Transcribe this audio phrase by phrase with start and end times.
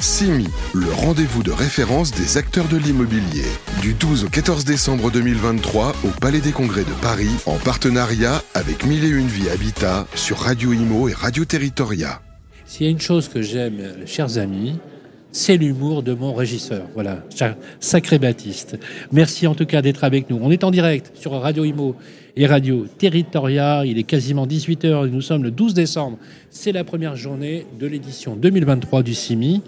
[0.00, 3.42] CIMI, le rendez-vous de référence des acteurs de l'immobilier.
[3.82, 8.86] Du 12 au 14 décembre 2023 au Palais des Congrès de Paris, en partenariat avec
[8.86, 12.22] Mille et Une Vie Habitat sur Radio Imo et Radio Territoria.
[12.64, 14.78] S'il y a une chose que j'aime, chers amis,
[15.32, 16.84] c'est l'humour de mon régisseur.
[16.94, 17.24] Voilà,
[17.80, 18.78] sacré Baptiste.
[19.10, 20.38] Merci en tout cas d'être avec nous.
[20.40, 21.96] On est en direct sur Radio Imo
[22.38, 23.84] et Radio Territoria.
[23.84, 26.18] Il est quasiment 18h et nous sommes le 12 décembre.
[26.50, 29.60] C'est la première journée de l'édition 2023 du CIMI.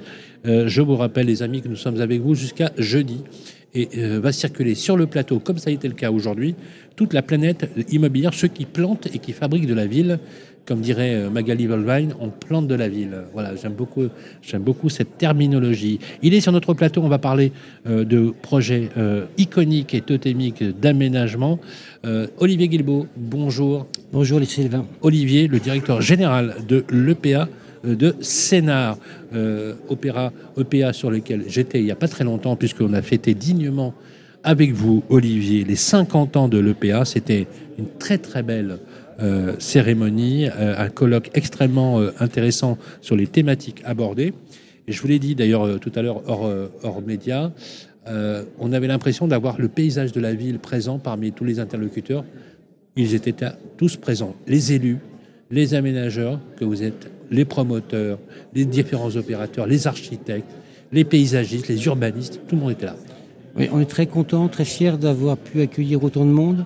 [0.47, 3.25] Euh, je vous rappelle, les amis, que nous sommes avec vous jusqu'à jeudi
[3.75, 6.55] et euh, va circuler sur le plateau, comme ça a été le cas aujourd'hui,
[6.95, 10.21] toute la planète immobilière, ceux qui plantent et qui fabriquent de la ville
[10.67, 13.25] comme dirait euh, Magali Volvine, on plante de la ville.
[13.33, 14.05] Voilà, j'aime beaucoup,
[14.43, 15.99] j'aime beaucoup cette terminologie.
[16.23, 17.53] Il est sur notre plateau, on va parler
[17.87, 21.59] euh, de projets euh, iconiques et totémiques d'aménagement.
[22.39, 23.87] Olivier Guilbeault, bonjour.
[24.11, 24.87] Bonjour les Sylvain.
[25.03, 27.47] Olivier, le directeur général de l'EPA
[27.85, 28.97] de Sénart,
[29.91, 33.93] opéra, EPA sur lequel j'étais il n'y a pas très longtemps, puisqu'on a fêté dignement
[34.43, 37.05] avec vous, Olivier, les 50 ans de l'EPA.
[37.05, 37.47] C'était
[37.79, 38.79] une très très belle
[39.23, 44.33] euh, cérémonie, euh, un colloque extrêmement euh, intéressant sur les thématiques abordées.
[44.89, 46.51] Et je vous l'ai dit d'ailleurs tout à l'heure hors,
[46.83, 47.53] hors média,
[48.59, 52.25] on avait l'impression d'avoir le paysage de la ville présent parmi tous les interlocuteurs.
[52.97, 53.37] Ils étaient
[53.77, 54.99] tous présents, les élus,
[55.53, 58.19] les aménageurs, que vous êtes, les promoteurs,
[58.53, 60.51] les différents opérateurs, les architectes,
[60.91, 62.97] les paysagistes, les urbanistes, tout le monde était là.
[63.57, 66.65] Oui, on est très content, très fiers d'avoir pu accueillir autant de monde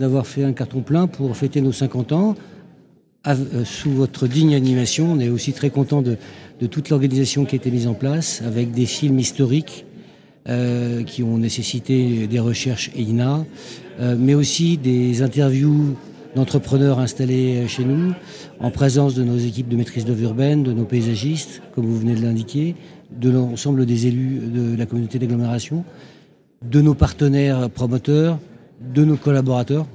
[0.00, 2.34] d'avoir fait un carton plein pour fêter nos 50 ans.
[3.26, 6.16] Euh, sous votre digne animation, on est aussi très content de,
[6.66, 9.84] toute l'organisation qui a été mise en place, avec des films historiques
[10.48, 13.44] euh, qui ont nécessité des recherches EINA,
[14.00, 15.96] euh, mais aussi des interviews
[16.34, 18.12] d'entrepreneurs installés chez nous,
[18.58, 22.14] en présence de nos équipes de maîtrise d'œuvre urbaine, de nos paysagistes, comme vous venez
[22.14, 22.74] de l'indiquer,
[23.10, 25.84] de l'ensemble des élus de la communauté d'agglomération,
[26.62, 28.38] de nos partenaires promoteurs,
[28.80, 29.86] de nos collaborateurs.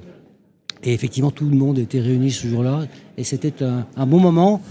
[0.84, 2.86] Et effectivement, tout le monde était réuni ce jour-là.
[3.16, 4.62] Et c'était un, bon moment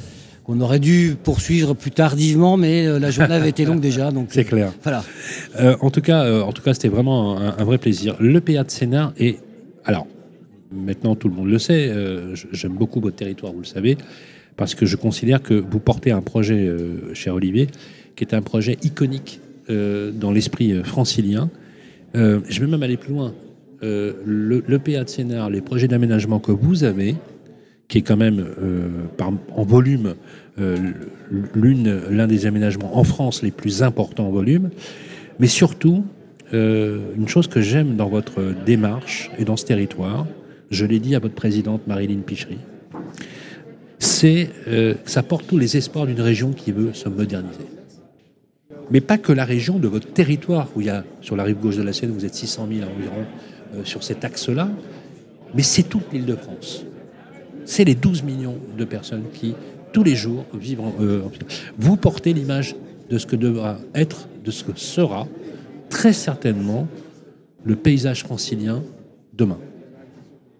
[0.46, 4.12] qu'on aurait dû poursuivre plus tardivement, mais euh, la journée avait été longue déjà.
[4.14, 4.70] Donc c'est clair.
[4.70, 5.04] Euh, voilà.
[5.60, 8.16] Euh, en tout cas, en tout cas, c'était vraiment un, vrai plaisir.
[8.20, 9.40] Le PA de Sénat est
[9.84, 10.08] alors
[10.72, 11.92] maintenant tout le monde le sait.
[12.52, 13.98] J'aime beaucoup votre territoire, vous le savez,
[14.56, 16.70] parce que je considère que vous portez un projet,
[17.14, 17.68] cher Olivier,
[18.16, 19.40] qui est un projet iconique
[19.70, 21.50] dans l'esprit francilien.
[22.14, 23.34] je vais même aller plus loin.
[23.86, 27.16] Euh, le, PA de Sénart, les projets d'aménagement que vous avez,
[27.88, 30.16] qui est quand même euh, en volume
[30.60, 30.76] euh,
[31.54, 34.72] l'un des aménagements en France les plus importants en volume,
[35.40, 36.04] mais surtout
[36.54, 40.26] une chose que j'aime dans votre démarche et dans ce territoire,
[40.72, 42.60] je l'ai dit à votre présidente Marilyn Pichery,
[44.00, 47.66] c'est que ça porte tous les espoirs d'une région qui veut se moderniser.
[48.90, 51.58] Mais pas que la région de votre territoire, où il y a sur la rive
[51.58, 53.26] gauche de la Seine, vous êtes 600 000 environ,
[53.84, 54.70] sur cet axe-là,
[55.56, 56.84] mais c'est toute l'île de France.
[57.66, 59.56] C'est les 12 millions de personnes qui,
[59.94, 60.94] tous les jours, vivent en...
[61.00, 61.22] Euh,
[61.78, 62.76] vous portez l'image
[63.10, 65.28] de ce que devra être, de ce que sera
[65.90, 66.88] très certainement
[67.64, 68.84] le paysage francilien
[69.34, 69.58] demain.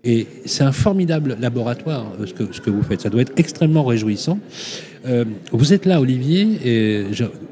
[0.04, 3.02] Et c'est un formidable laboratoire, euh, ce que vous faites.
[3.02, 4.40] Ça doit être extrêmement réjouissant.
[5.52, 7.06] vous êtes là, Olivier, et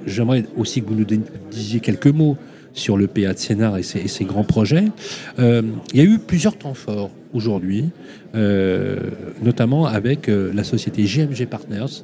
[0.07, 1.05] j'aimerais aussi que vous nous
[1.51, 2.35] disiez quelques mots
[2.73, 4.85] sur le PA de Sénart et ses, grands projets.
[5.39, 5.61] Euh,
[5.94, 7.85] il y a eu plusieurs temps forts aujourd'hui,
[8.35, 8.97] euh,
[9.41, 12.03] notamment avec euh, la société GMG Partners,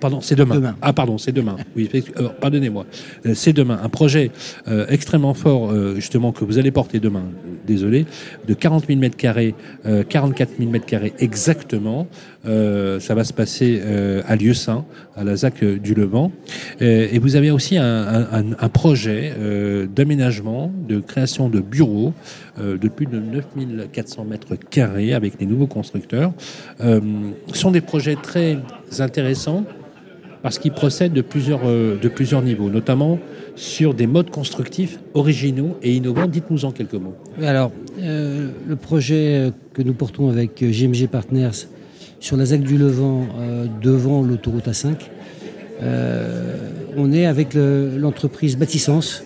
[0.00, 0.76] Pardon, c'est demain.
[0.82, 1.56] Ah, pardon, c'est demain.
[1.74, 1.88] Oui,
[2.40, 2.86] pardonnez-moi.
[3.34, 3.80] C'est demain.
[3.82, 4.30] Un projet
[4.88, 7.24] extrêmement fort, justement, que vous allez porter demain,
[7.66, 8.04] désolé,
[8.46, 9.54] de 40 000 mètres carrés,
[10.08, 12.06] 44 000 mètres carrés exactement.
[12.44, 13.80] Ça va se passer
[14.26, 14.84] à Lieu-Saint,
[15.16, 16.32] à la ZAC du Levant.
[16.80, 19.32] et vous avez aussi un, projet
[19.94, 22.14] d'aménagement, de création de bureaux
[22.58, 23.44] de plus de 9
[23.92, 26.32] 400 mètres carrés avec les nouveaux constructeurs.
[26.80, 27.00] ce
[27.52, 28.58] sont des projets très
[28.98, 29.64] intéressants
[30.42, 33.18] parce qu'il procède de plusieurs, euh, niveaux, notamment
[33.56, 36.26] sur des modes constructifs originaux et innovants.
[36.26, 37.14] Dites-nous en quelques mots.
[37.42, 41.66] Alors, euh, le projet que nous portons avec GMG Partners
[42.20, 44.94] sur la ZAC du Levant euh, devant l'autoroute A5,
[46.96, 49.22] on est avec l'entreprise Bâtissance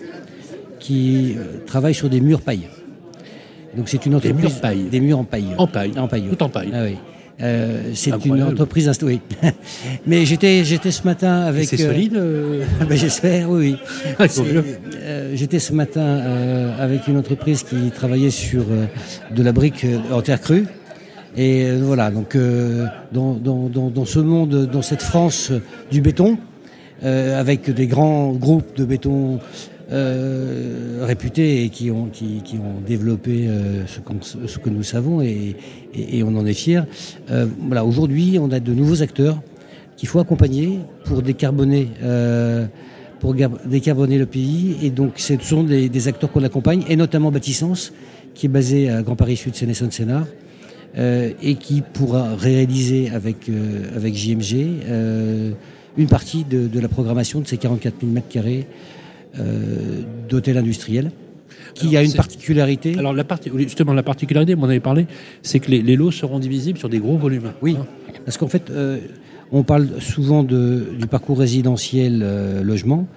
[0.79, 1.35] qui
[1.65, 2.67] travaille sur des murs paille.
[3.75, 4.35] Donc c'est une entreprise.
[4.35, 4.83] Des murs paille.
[4.83, 5.47] Des murs en paille.
[5.57, 5.91] En paille.
[5.97, 6.27] En paille.
[6.29, 6.69] Tout en paille.
[6.71, 6.97] Ah oui.
[7.41, 9.19] Euh, c'est une entreprise installée.
[10.07, 11.67] Mais j'étais, j'étais ce matin avec.
[11.67, 12.13] C'est solide.
[12.23, 13.75] Euh, ben, j'espère, oui.
[14.19, 16.21] Ah, euh, j'étais ce matin
[16.79, 18.65] avec une entreprise qui travaillait sur
[19.31, 20.65] de la brique en terre crue.
[21.35, 22.37] Et voilà, donc
[23.11, 25.51] dans, dans, dans, ce monde, dans cette France
[25.91, 26.37] du béton,
[27.01, 29.39] avec des grands groupes de béton
[31.01, 33.49] réputés et qui ont, qui, ont développé
[33.87, 35.55] ce, ce, que nous savons et,
[35.95, 36.83] et, on en est fiers.
[37.59, 39.41] voilà, aujourd'hui, on a de nouveaux acteurs
[39.97, 41.89] qu'il faut accompagner pour décarboner
[43.23, 44.75] pour décarboner le pays.
[44.83, 47.93] Et donc, ce sont des, acteurs qu'on accompagne, et notamment Bâtissance,
[48.35, 50.42] qui est basé à Grand Paris Sud, Sénéchal-Sénard, euh,
[50.95, 55.51] et qui pourra réaliser avec, euh, avec JMG euh,
[55.97, 58.63] une partie de, la programmation de ces 44 000 m2
[60.29, 61.11] d'hôtels industriels
[61.73, 62.95] qui a une particularité.
[62.97, 63.25] Alors la
[63.57, 65.07] justement, la particularité, vous en avez parlé,
[65.41, 67.51] c'est que les, lots seront divisibles sur des gros volumes.
[67.63, 67.87] Oui, hein.
[68.25, 68.71] parce qu'en fait,
[69.51, 73.07] on parle souvent du parcours résidentiel euh, logement.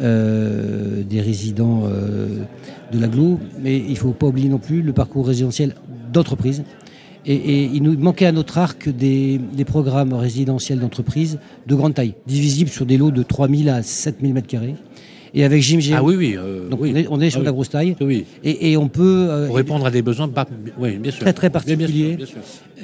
[0.00, 2.44] Euh, des résidents euh,
[2.92, 5.74] de l'agglo, mais il ne faut pas oublier non plus le parcours résidentiel
[6.10, 6.64] d'entreprise.
[7.24, 12.70] Et, il nous manquait à notre arc des, programmes résidentiels d'entreprise de grande taille, divisibles
[12.70, 14.74] sur des lots de 3000 à 7000 m2.
[15.34, 16.36] Et avec Jim Ah oui, oui.
[16.70, 16.80] Donc
[17.10, 17.96] On, est, sur ah la grosse taille.
[18.00, 18.26] Oui.
[18.44, 19.46] Et, on peut.
[19.46, 20.30] Pour répondre à des besoins
[20.78, 21.20] oui, bien sûr.
[21.20, 22.18] très très particuliers.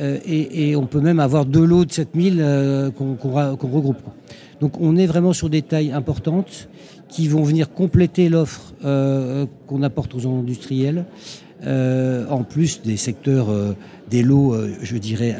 [0.01, 4.01] Euh, et, on peut même avoir deux lots de 7000 euh, qu'on regroupe.
[4.61, 6.69] Donc on est vraiment sur des tailles importantes
[7.09, 11.05] qui vont venir compléter l'offre euh, qu'on apporte aux industriels.
[11.67, 13.49] En plus des secteurs,
[14.11, 15.37] des lots, je dirais,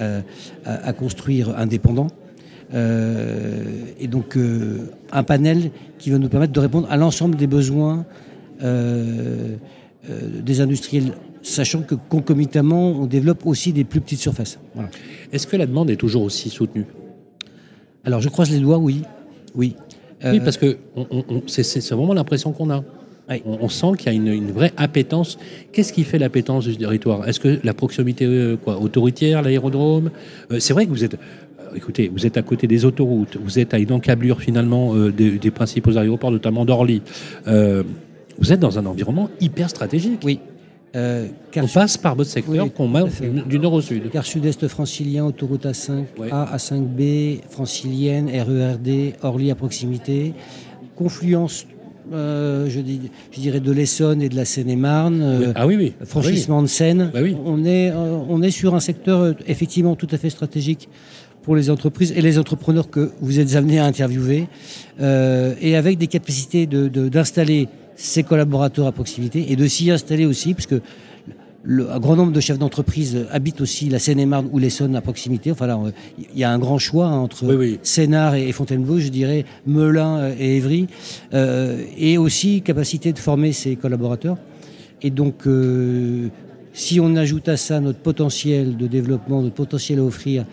[0.65, 2.09] à, construire indépendants.
[2.73, 4.37] et donc
[5.13, 8.05] un panel qui va nous permettre de répondre à l'ensemble des besoins
[10.45, 11.13] des industriels
[11.43, 14.59] sachant que concomitamment, on développe aussi des plus petites surfaces.
[15.33, 16.87] Est-ce que la demande est toujours aussi soutenue?
[18.05, 19.03] Alors, je croise les doigts, oui.
[19.55, 19.77] Oui,
[20.25, 20.79] oui parce que
[21.47, 22.85] c'est vraiment l'impression qu'on a.
[23.47, 25.39] On, sent qu'il y a une, vraie appétence.
[25.73, 27.29] Qu'est-ce qui fait l'appétence du territoire?
[27.29, 30.11] Est-ce que la proximité euh, quoi, autoritaire, l'aérodrome?
[30.51, 33.59] Euh, C'est vrai que vous êtes euh, écoutez, vous êtes à côté des autoroutes, vous
[33.59, 37.03] êtes à une encablure finalement des, des, principaux aéroports, notamment d'Orly.
[37.47, 40.21] vous êtes dans un environnement hyper stratégique.
[40.25, 40.41] Oui,
[40.97, 41.27] euh,
[41.57, 43.03] on passe par votre secteur qu'on met
[43.47, 44.11] du nord au sud.
[44.11, 50.33] Car sud-est francilien, autoroute A5, A, A5B, francilienne, RERD, Orly à proximité,
[50.97, 51.67] confluence
[52.13, 52.81] euh, je,
[53.41, 55.93] dirais de l'Essonne et de la Seine-et-Marne, euh, ah oui, oui.
[56.05, 57.11] franchissement de Seine.
[57.13, 60.89] Bah on, est, on est sur un secteur effectivement tout à fait stratégique
[61.43, 64.49] pour les entreprises et les entrepreneurs que vous êtes amenés à interviewer,
[65.01, 70.55] et avec des capacités d'installer de, ses collaborateurs à proximité et de s'y installer aussi,
[70.55, 70.77] puisque
[71.63, 75.51] le, un grand nombre de chefs d'entreprise habitent aussi la Seine-et-Marne ou l'Essonne à proximité.
[75.51, 80.19] Enfin, il y a un grand choix hein, entre oui, et, Fontainebleau, je dirais, Melun
[80.19, 80.87] euh, et Évry,
[81.35, 84.39] euh, et aussi capacité de former ses collaborateurs.
[85.03, 86.29] Et donc, euh,
[86.73, 90.45] si on ajoute à ça notre potentiel de développement, notre potentiel à offrir,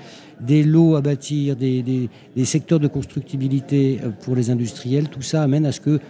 [0.42, 5.66] des lots à bâtir, des, des secteurs de constructibilité pour les industriels, tout ça amène
[5.66, 6.02] à ce que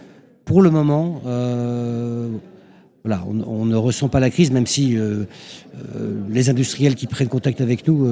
[0.46, 2.28] pour le moment, euh,
[3.06, 5.24] voilà, on, ne ressent pas la crise, même si euh,
[5.94, 8.08] euh, les industriels qui prennent contact avec nous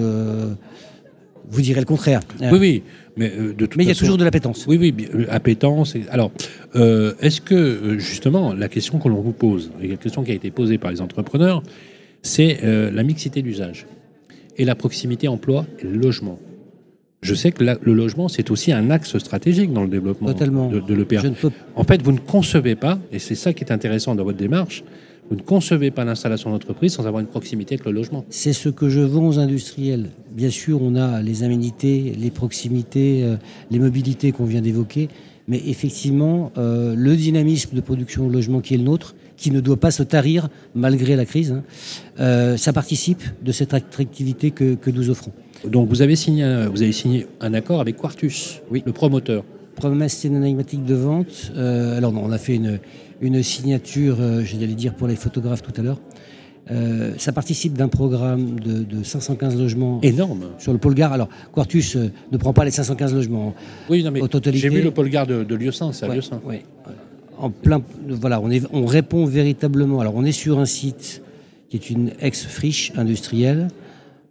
[1.50, 2.20] vous direz le contraire.
[2.40, 2.82] Oui, oui.
[3.18, 4.64] Mais, de mais il y a toujours de l'appétence.
[4.66, 4.94] Oui, oui,
[5.28, 5.94] appétence.
[6.10, 6.32] Alors,
[6.74, 10.50] est-ce que, justement, la question que l'on vous pose, et la question qui a été
[10.50, 11.62] posée par les entrepreneurs,
[12.22, 13.86] c'est la mixité d'usage
[14.56, 16.38] et la proximité emploi et logement
[17.24, 20.94] je sais que le logement, c'est aussi un axe stratégique dans le développement de, de
[20.94, 21.22] l'EPA.
[21.74, 24.84] En fait, vous ne concevez pas, et c'est ça qui est intéressant dans votre démarche,
[25.30, 28.26] vous ne concevez pas l'installation d'entreprise sans avoir une proximité avec le logement.
[28.28, 30.10] C'est ce que je vends aux industriels.
[30.36, 33.36] Bien sûr, on a les aménités, les proximités, euh,
[33.70, 35.08] les mobilités qu'on vient d'évoquer,
[35.48, 39.60] mais effectivement, euh, le dynamisme de production de logement qui est le nôtre, qui ne
[39.60, 41.64] doit pas se tarir malgré la crise, hein,
[42.20, 45.32] euh, ça participe de cette attractivité que nous offrons.
[45.68, 48.82] Donc vous avez signé, un, vous avez signé un accord avec Quartus, oui.
[48.84, 49.44] le promoteur.
[49.76, 51.52] Promesse énigmatique de vente.
[51.56, 52.78] Euh, alors on a fait une,
[53.20, 56.00] une signature, euh, j'allais dire pour les photographes tout à l'heure.
[56.70, 60.00] Euh, ça participe d'un programme de, 515 logements.
[60.02, 60.46] Énorme.
[60.58, 61.12] Sur le pôle gare.
[61.12, 63.54] Alors, Quartus ne prend pas les 515 logements.
[63.90, 64.20] Oui, non, mais
[64.52, 66.40] j'ai vu le pôle gare de, de Lieusaint, c'est à Lieusaint.
[66.44, 66.62] Oui.
[67.36, 70.00] En plein, voilà, on, est, on répond véritablement.
[70.00, 71.22] Alors, on est sur un site
[71.68, 73.68] qui est une ex-friche industrielle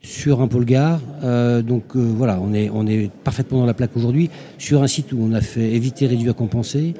[0.03, 0.99] sur un pôle gare.
[1.23, 4.87] Euh, donc euh, voilà, on est, on est parfaitement dans la plaque aujourd'hui, sur un
[4.87, 6.93] site où on a fait éviter, réduire, compenser.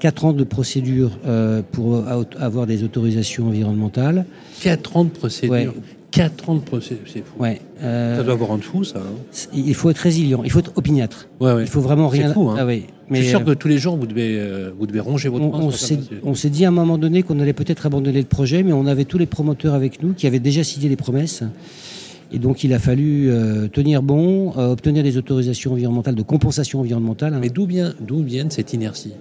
[0.00, 2.02] 4 ans de procédure euh, pour
[2.40, 4.26] avoir des autorisations environnementales.
[4.60, 5.74] 4 ans de procédure
[6.10, 7.40] 4 ans de procédure, c'est fou.
[7.40, 8.98] Ouais, ça doit vous rendre fou, ça.
[8.98, 9.48] Hein.
[9.54, 11.28] il faut être résilient, il faut être opiniâtre.
[11.40, 11.62] Ouais, ouais.
[11.62, 12.34] Il faut vraiment rien.
[12.34, 12.56] Fou, hein.
[12.58, 14.38] ah, Mais, Je suis sûr que tous les jours, vous devez,
[14.78, 15.70] vous devez ronger votre On,
[16.24, 18.86] on s'est dit à un moment donné qu'on allait peut-être abandonner le projet, mais on
[18.86, 21.44] avait tous les promoteurs avec nous qui avaient déjà signé des promesses
[22.32, 26.80] Et donc il a fallu euh, tenir bon, euh, obtenir des autorisations environnementales, de compensation
[26.80, 27.36] environnementale.
[27.40, 29.12] Mais d'où vient, d'où vient cette inertie,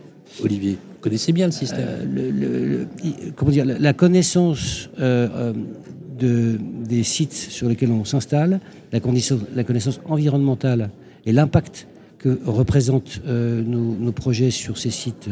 [0.41, 0.71] Olivier?
[0.73, 1.85] Vous connaissez bien le système.
[1.87, 8.05] Euh, le- le- le- i- comment dire, la- connaissance de, des sites sur lesquels on
[8.05, 8.59] s'installe,
[8.93, 10.89] la, connaissance environnementale
[11.25, 11.87] et l'impact
[12.19, 15.27] que représentent nos, nos projets sur ces sites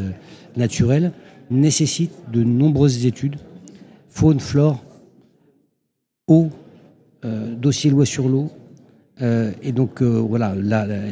[0.57, 1.11] naturels
[1.51, 3.35] nécessite de nombreuses études,
[4.09, 4.83] faune, flore,
[6.27, 6.49] eau,
[7.23, 8.49] dossier loi sur l'eau.
[9.21, 11.11] Euh, et donc euh, voilà, là, là, euh,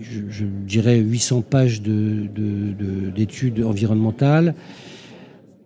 [0.00, 4.54] je, je dirais 800 pages de- de- de- d'études environnementales,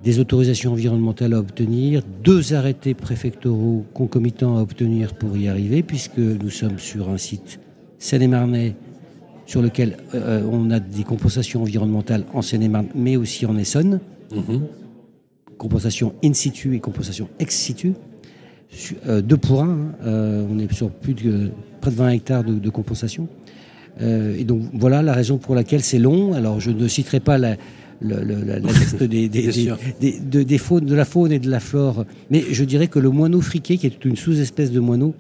[0.03, 6.19] des autorisations environnementales à obtenir, deux arrêtés préfectoraux concomitants à obtenir pour y arriver, puisque
[6.19, 7.59] nous sommes sur un site
[7.99, 8.77] Seine-et-Marnais
[9.45, 14.01] sur lequel euh, on a des compensations environnementales en Seine-et-Marne, mais aussi en Essonne,
[14.35, 14.63] Mhm.
[15.59, 17.93] compensation in situ et compensation ex situ.
[18.71, 22.11] Su- euh, deux pour un, hein, euh, on est sur plus de près de 20
[22.11, 23.29] hectares de, de compensation.
[24.01, 26.35] Euh, et donc voilà la raison pour laquelle c'est long.
[26.35, 27.57] Alors je ne citerai pas la,
[28.01, 29.49] le- le- la, la liste des, des,
[30.01, 32.99] des- de, des faunes, de la faune et de la flore, mais je dirais que
[32.99, 35.15] le moineau friqué, qui est une sous-espèce de moineau,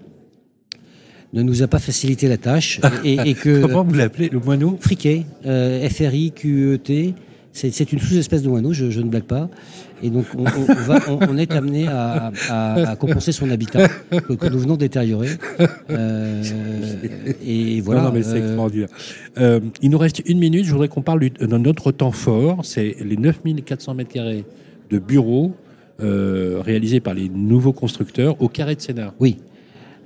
[1.33, 4.76] ne nous a pas facilité la tâche et, et que Comment vous l'appelez, le moineau?
[4.81, 7.14] Friquet, euh, F-R-I-Q-E-T.
[7.52, 9.49] C'est une sous-espèce de moineau, je, je ne blague pas.
[10.02, 13.50] Et donc, on, on- on va- on- on est amené à, à- à compenser son
[13.50, 15.31] habitat que, que nous venons détériorer.
[15.90, 16.43] Euh,
[17.45, 18.02] et voilà.
[18.02, 18.88] Non, non, mais c'est euh, extraordinaire.
[19.38, 20.64] Euh, il nous reste une minute.
[20.67, 22.64] Je voudrais qu'on parle du- de notre temps fort.
[22.64, 24.45] C'est les 9400 mètres carrés
[24.90, 25.52] de bureaux
[26.00, 29.14] euh, réalisés par les nouveaux constructeurs au carré de Sénat.
[29.19, 29.38] Oui.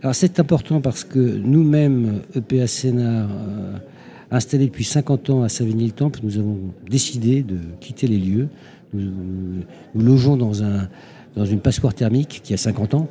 [0.03, 3.29] Alors c'est important parce que nous-mêmes, EPA Sénat,
[4.33, 6.59] installés depuis 50 ans à Savigny-le-Temple, nous avons
[6.91, 8.49] décidé de quitter les lieux.
[8.95, 9.13] Nous,
[9.95, 10.89] logeons dans, un,
[11.37, 13.09] dans une passoire thermique qui a 50 ans.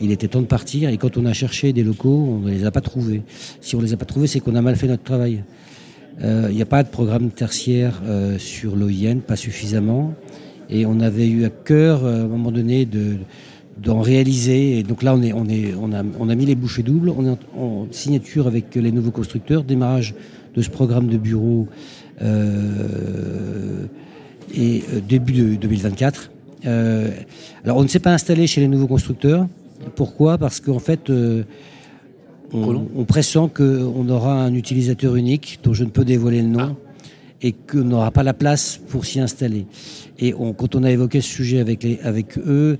[0.00, 2.64] Il était temps de partir et quand on a cherché des locaux, on ne les
[2.64, 3.22] a pas trouvés.
[3.60, 5.44] Si on ne les a pas trouvés, c'est qu'on a mal fait notre travail.
[6.22, 10.14] Euh, Il n'y a pas de programme tertiaire euh, sur l'OIN, pas suffisamment.
[10.70, 13.16] Et on avait eu à cœur, euh, à un moment donné, de
[13.76, 14.78] d'en réaliser.
[14.78, 17.10] Et donc là, on, est, on, est, on, a, on a mis les bouchées doubles.
[17.10, 20.14] On est en, en signature avec les nouveaux constructeurs, démarrage
[20.54, 21.66] de ce programme de bureau
[22.22, 23.86] euh,
[24.54, 26.30] et euh, début de 2024.
[26.66, 27.10] Euh,
[27.64, 29.46] alors, on ne s'est pas installé chez les nouveaux constructeurs.
[29.96, 30.38] Pourquoi?
[30.38, 31.42] Parce qu'en fait, euh,
[32.52, 36.76] on, on pressent qu'on aura un utilisateur unique dont je ne peux dévoiler le nom
[37.42, 39.66] et qu'on n'aura pas la place pour s'y installer.
[40.18, 42.78] Et on- quand on a évoqué ce sujet avec, les, avec eux,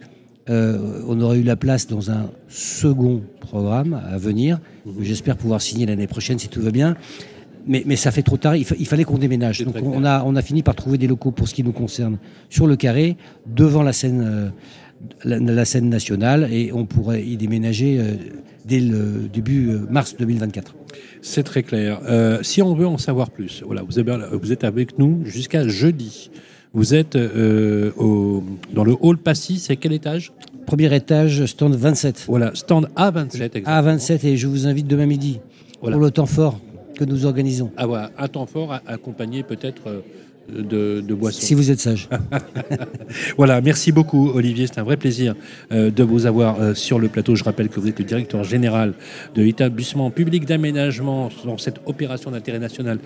[0.49, 4.61] euh, on aurait eu la place dans un second programme à venir.
[5.01, 6.97] J'espère pouvoir signer l'année prochaine si tout va bien.
[7.67, 9.63] Mais, mais ça fait trop tard, il, fa- il fallait qu'on déménage.
[9.63, 12.19] Donc on a, on a fini par trouver des locaux pour ce qui nous concerne
[12.51, 13.17] sur le carré,
[13.47, 14.49] devant la scène, euh,
[15.25, 18.13] la, la scène nationale, et on pourrait y déménager euh,
[18.67, 20.75] dès le début euh, mars 2024.
[21.23, 22.01] C'est très clair.
[22.43, 26.31] Si on veut en savoir plus, voilà, vous, avez- vous êtes avec nous jusqu'à jeudi.
[26.75, 27.17] Vous êtes
[27.97, 28.43] au-
[28.75, 30.33] dans le hall Passy, c'est quel étage?
[30.67, 32.25] Premier étage, stand 27.
[32.29, 33.25] Voilà, stand A27.
[33.37, 33.67] exactement.
[33.67, 35.41] A27 et je vous invite demain midi
[35.81, 35.97] Voilà.
[35.97, 36.61] pour le temps fort
[36.95, 37.71] que nous organisons.
[37.77, 40.01] Ah un temps fort accompagné peut-être euh,
[40.49, 41.41] de, de boissons.
[41.41, 42.09] Si vous êtes sage.
[43.37, 45.35] Voilà, merci beaucoup Olivier, c'est un vrai plaisir
[45.73, 47.35] euh, de vous avoir euh, sur le plateau.
[47.35, 48.95] Je rappelle que vous êtes le directeur général
[49.35, 52.99] de l'établissement public d'aménagement dans cette opération d'intérêt national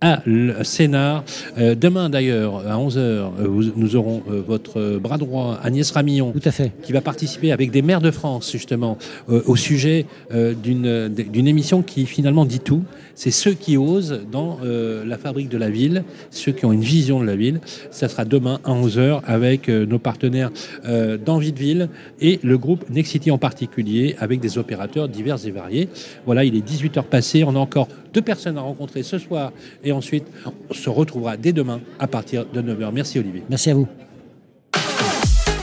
[0.00, 1.24] à le Sénat.
[1.58, 3.30] Euh, demain d'ailleurs, à 11h,
[3.76, 6.72] nous aurons euh, votre euh, bras droit, Agnès Ramillon, Tout à fait.
[6.82, 8.96] qui va participer avec des maires de France, justement,
[9.28, 12.82] euh, au sujet euh, d'une d'une émission qui finalement dit tout.
[13.14, 16.80] C'est ceux qui osent dans euh, la fabrique de la ville, ceux qui ont une
[16.80, 17.60] vision de la ville.
[17.90, 20.50] Ça sera demain à 11h avec euh, nos partenaires
[20.86, 21.88] euh, d'Envie de Ville
[22.22, 25.88] et le groupe Nexity en particulier, avec des opérateurs divers et variés.
[26.24, 27.44] Voilà, il est 18h passé.
[27.44, 29.52] On a encore deux personnes à rencontrer ce soir
[29.90, 32.90] et ensuite on se retrouvera dès demain à partir de 9h.
[32.92, 33.42] Merci Olivier.
[33.50, 33.88] Merci à vous.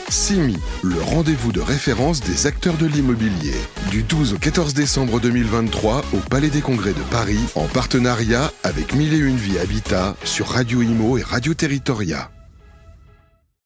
[0.10, 3.54] CIMI, le rendez-vous de référence des acteurs de l'immobilier.
[3.92, 8.94] Du 12 au 14 décembre 2023 au Palais des Congrès de Paris, en partenariat avec
[8.94, 12.30] Mille et Une Vie Habitat sur Radio Imo et Radio Territoria.